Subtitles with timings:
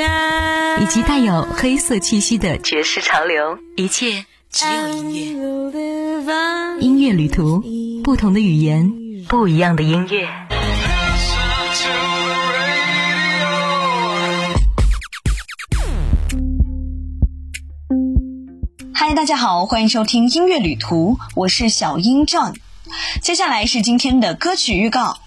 [0.00, 6.80] 以及带有黑色气息的爵士潮流，一切只有音乐。
[6.80, 7.62] 音乐旅途，
[8.02, 8.90] 不同的语言，
[9.28, 10.26] 不一样的音乐。
[18.94, 22.54] 嗨，大家好，欢迎收听音乐旅途，我是小英 John。
[23.20, 25.18] 接下来是今天的歌曲预告。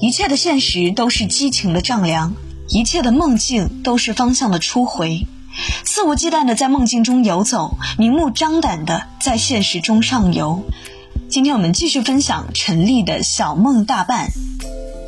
[0.00, 2.34] 一切的现实都是激情的丈量，
[2.68, 5.26] 一切的梦境都是方向的初回。
[5.84, 10.64] 肆无忌惮的在梦境中游走，明目张胆的在现实中上游。
[11.28, 14.30] 今天我们继续分享陈粒的小梦大半。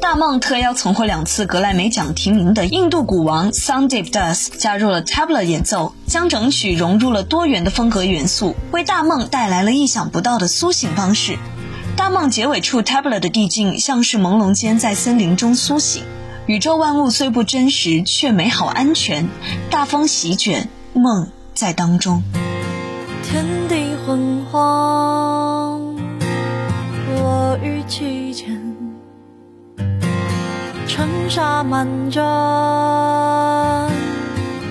[0.00, 11.38] 大梦特邀曾获两次格莱美奖提名的印度鼓王 Sandeep Das 加入了 tabla 演奏，将整曲融入了多元的风格元素，为大梦带来了意想不到的苏醒方式。
[11.97, 16.03] 大梦结尾处，tabla 的地境像是朦胧间在森林中苏醒。
[16.50, 19.28] 宇宙万物虽不真实，却美好安全。
[19.71, 22.25] 大风席卷，梦在当中。
[23.22, 25.94] 天地昏黄，
[27.06, 28.61] 我与其间，
[30.88, 32.21] 尘沙漫卷，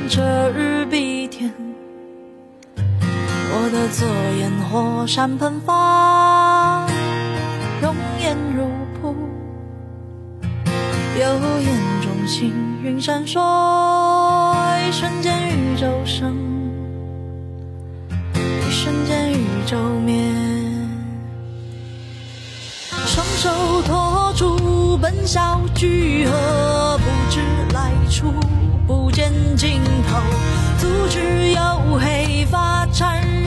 [0.09, 1.53] 遮日蔽天。
[2.75, 4.05] 我的左
[4.37, 6.85] 眼火山喷发，
[7.81, 8.67] 容颜如
[11.19, 11.25] 瀑。
[11.25, 11.25] 右
[11.59, 13.39] 眼中星云闪烁，
[14.87, 16.33] 一瞬间宇宙生，
[18.33, 20.15] 一瞬间宇宙灭。
[23.05, 23.49] 双手
[23.81, 27.41] 托住，奔向聚合，不知
[27.73, 28.33] 来处，
[28.87, 30.21] 不见尽头，
[30.77, 31.19] 阻止
[31.53, 33.38] 黝黑发缠绕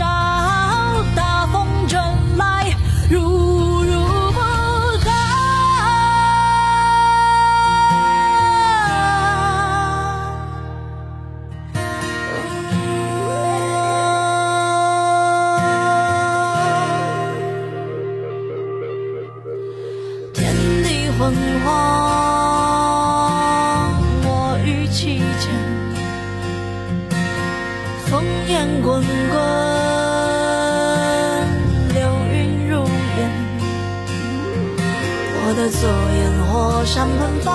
[35.54, 37.52] 我的左眼火山喷发，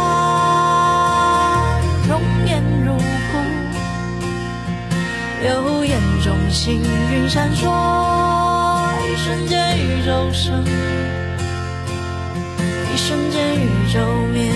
[2.07, 3.33] 容颜如故，
[5.43, 6.79] 右眼中星
[7.11, 7.65] 云闪烁，
[9.01, 10.63] 一瞬间宇宙生，
[12.93, 13.99] 一瞬间宇宙
[14.31, 14.53] 灭，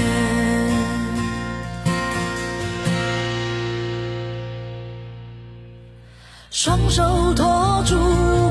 [6.52, 7.96] 双手托住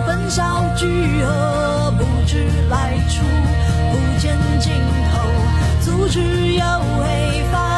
[0.04, 0.42] 奔小
[0.76, 3.22] 巨河，不知来处。
[4.20, 4.74] 见尽
[5.10, 5.30] 头，
[5.80, 6.62] 阻止有
[6.98, 7.69] 黑发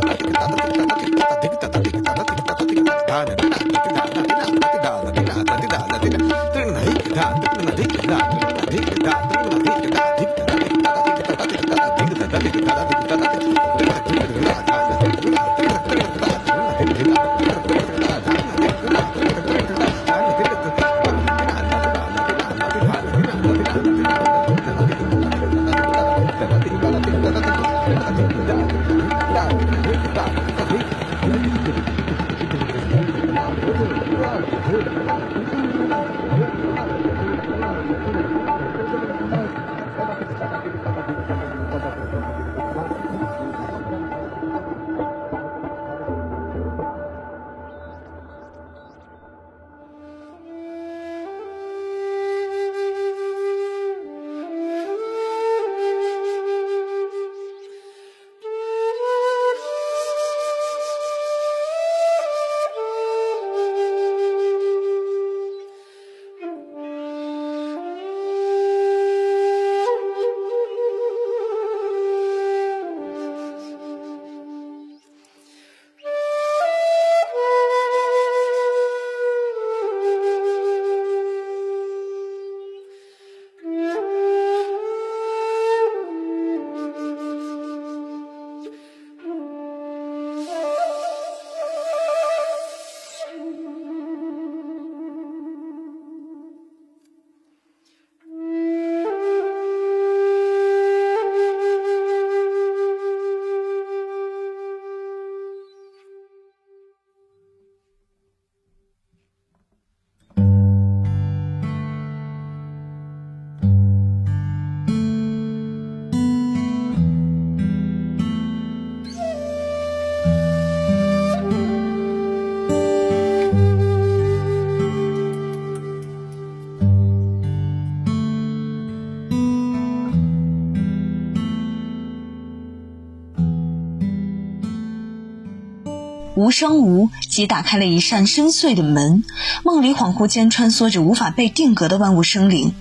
[136.36, 139.22] 无声无即打开了一扇深邃的门，
[139.64, 142.74] 梦里恍惚间穿梭着无法被定格的万物生灵，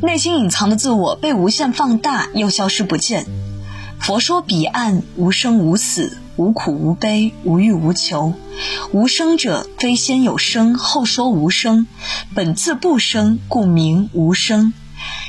[0.00, 3.26] 内心隐藏的自我被无限放大又消失不见。
[3.98, 8.34] 佛说彼岸无生无死，无苦无悲，无欲无求。
[8.92, 11.86] 无生者非先有生后说无生，
[12.34, 14.72] 本自不生，故名无生。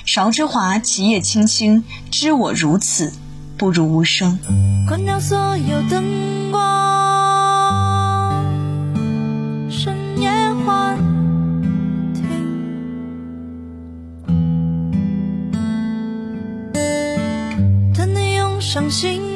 [0.06, 3.14] 韶之华，其叶青青，知我如此，
[3.58, 4.38] 不如无声。
[4.88, 6.04] 关掉所有灯
[18.70, 19.29] 伤心。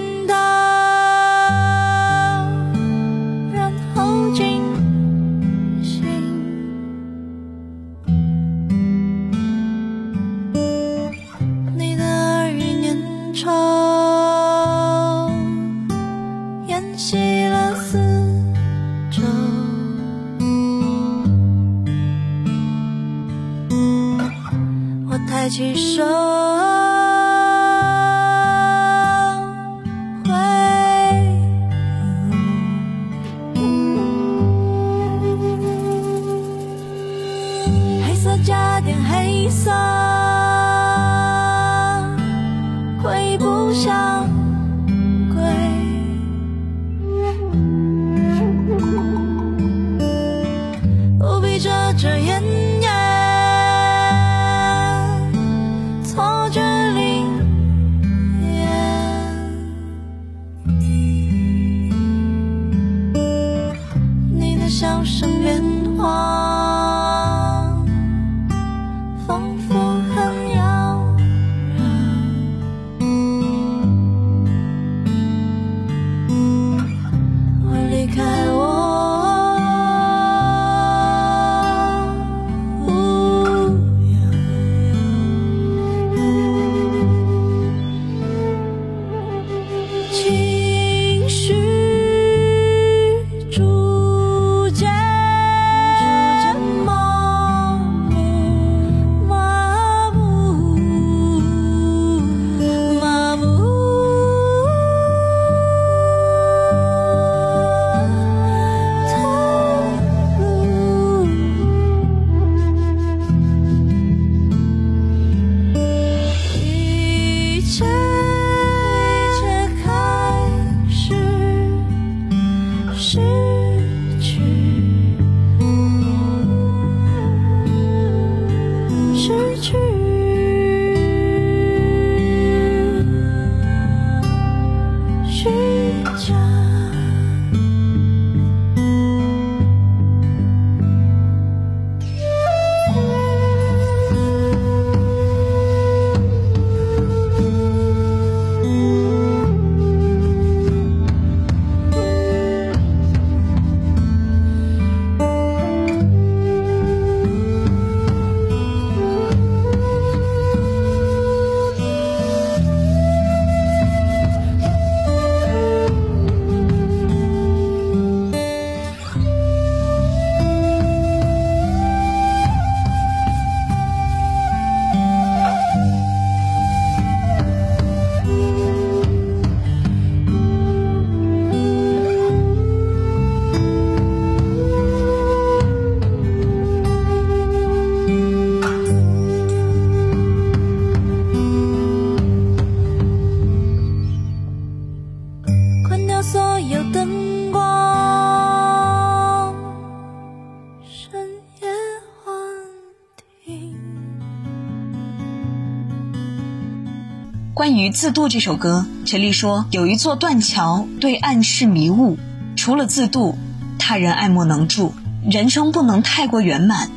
[207.76, 212.18] 于《自渡》这首歌，陈丽说：“有一座断桥，对岸是迷雾。
[212.56, 213.38] 除了自渡，
[213.80, 214.94] 他人爱莫能助。
[215.30, 216.90] 人生不能太过圆满，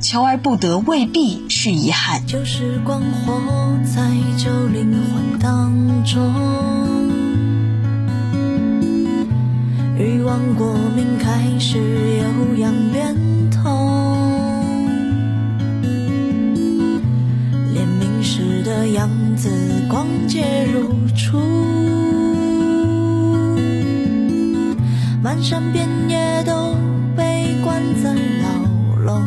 [0.00, 2.26] 求而不得未必是遗憾。
[2.26, 3.40] 旧时光活
[3.84, 6.32] 在旧灵魂当中，
[9.98, 13.14] 欲望过敏开始有样变
[18.82, 19.48] 的样子
[19.88, 21.38] 光洁如初，
[25.22, 26.74] 漫山遍野都
[27.16, 28.12] 被关在
[28.42, 28.48] 牢
[29.04, 29.22] 笼。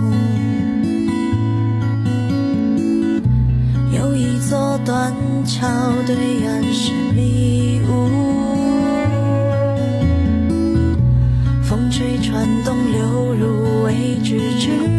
[3.93, 5.13] 有一座断
[5.45, 5.65] 桥，
[6.05, 8.09] 对岸是迷雾，
[11.63, 14.94] 风吹船动，流入未知之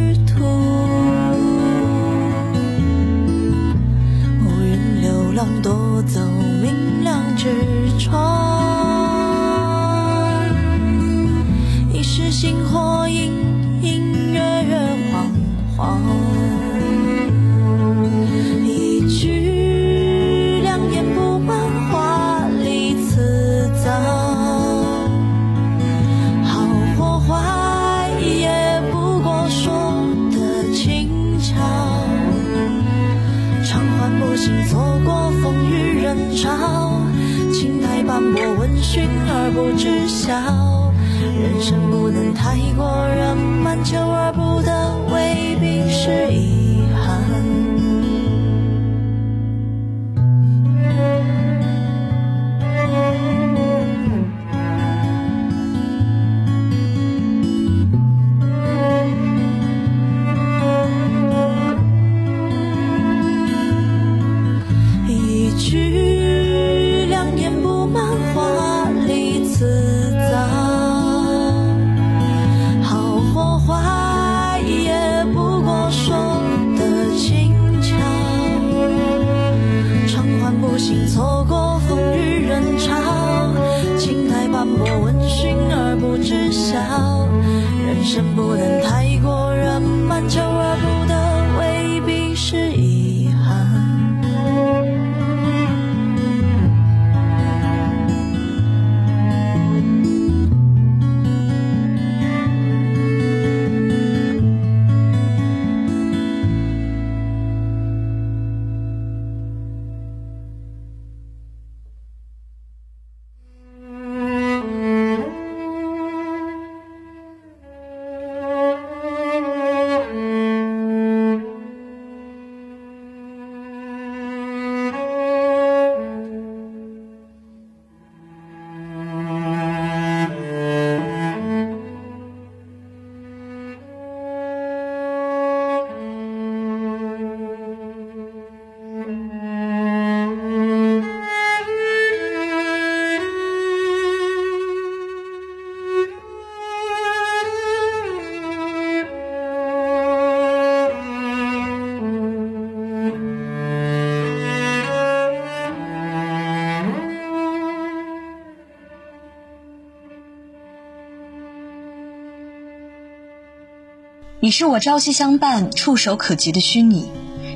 [164.39, 167.09] 你是我朝夕相伴、触手可及的虚拟，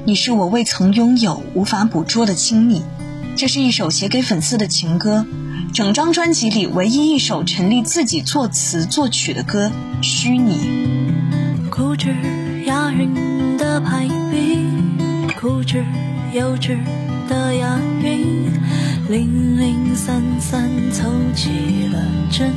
[0.07, 2.81] 你是我未曾拥有、无法捕捉的亲密。
[3.37, 5.27] 这是一首写给粉丝的情歌，
[5.75, 9.71] 整张专辑里唯一一首陈粒自己作词作曲的歌
[10.03, 10.57] 《虚拟》。
[11.71, 12.15] 固执
[12.65, 14.67] 押韵的排比，
[15.39, 15.85] 固执
[16.33, 16.79] 幼稚
[17.29, 18.51] 的押韵，
[19.07, 21.51] 零零散散凑齐
[21.93, 22.51] 了真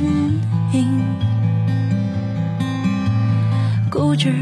[0.72, 0.88] 音。
[4.14, 4.32] 固执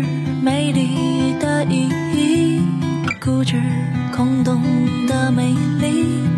[0.42, 2.60] 美丽的意义，
[3.18, 3.58] 固执
[4.14, 4.60] 空洞
[5.08, 6.28] 的美丽，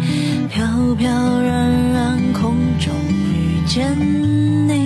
[0.49, 2.95] 飘飘然然空中
[3.35, 3.99] 遇见
[4.69, 4.79] 你。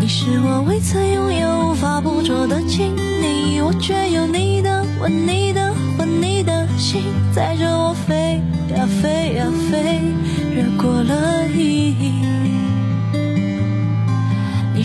[0.00, 7.02] 你是我未曾拥有、无法捕捉的亲昵，我却有你的吻、你的魂、你的心，
[7.34, 8.40] 载着我飞
[8.74, 10.00] 呀飞呀飞，
[10.56, 12.47] 越过了意义。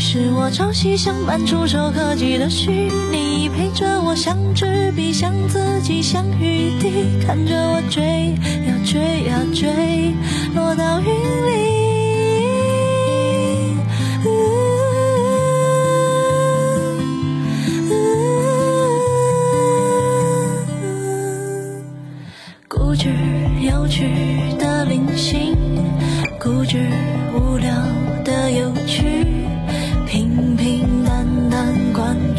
[0.06, 8.36] 是我朝夕相伴、触手可及的虚拟，陪着我像纸笔，像自己，像雨滴，看着我追
[8.68, 10.13] 呀追呀追，
[10.54, 11.73] 落到云里。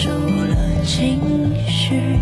[0.05, 1.19] 受了情
[1.67, 2.19] 绪，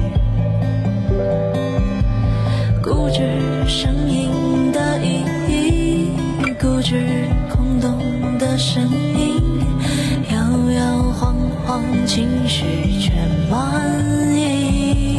[2.80, 3.28] 固执
[3.66, 6.12] 声音的意义，
[6.60, 7.98] 固执空洞
[8.38, 9.42] 的声音，
[10.30, 10.36] 摇
[10.70, 11.34] 摇晃
[11.66, 13.10] 晃，情绪却
[13.50, 13.90] 满
[14.32, 15.16] 意。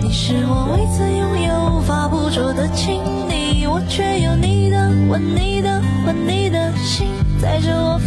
[0.00, 2.98] 你是我未曾拥有、无法捕捉的亲
[3.28, 7.08] 昵，我却有你的吻、你的魂、你的心，
[7.42, 7.98] 载着我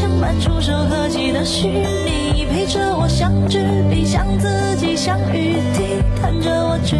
[0.00, 6.96] 相伴、触手可及的虚拟，陪着我像纸笔，像自己，像雨滴，看着我追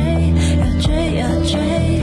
[0.61, 2.03] 呀追呀追，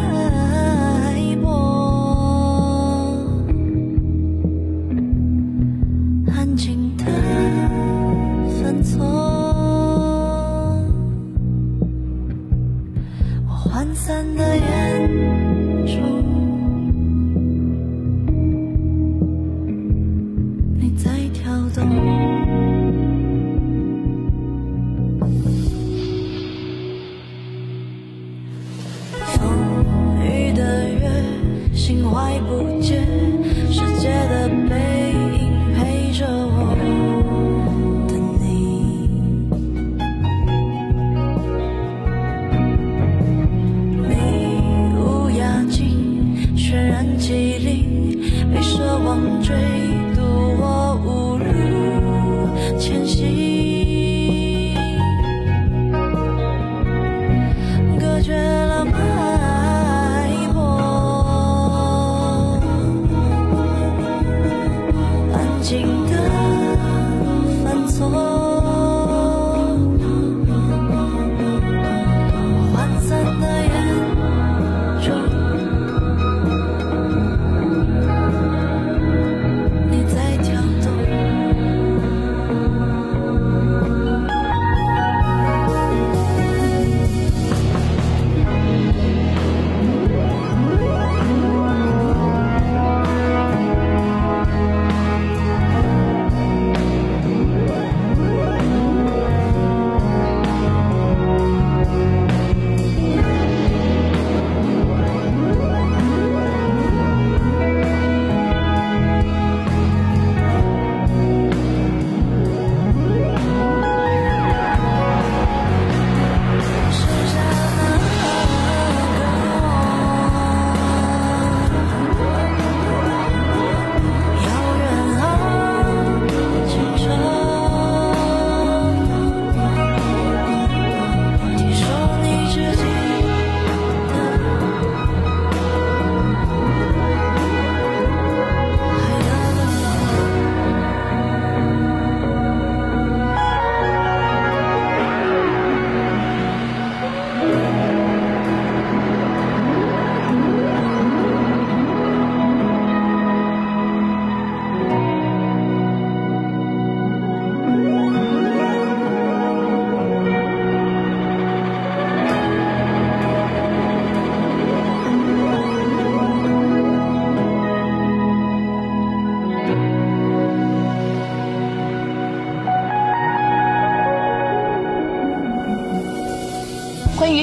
[21.73, 22.10] 终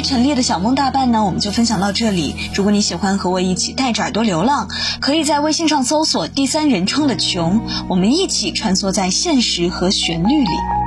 [0.09, 2.35] 陈列的小梦大半呢，我们就分享到这里。
[2.55, 4.67] 如果你喜欢和我一起带着耳朵流浪，
[5.03, 10.78] 可以在微信上搜索“第三人称的琼”，我们一起穿梭在现实和旋律里。